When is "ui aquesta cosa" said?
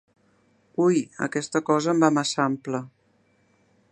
0.85-1.93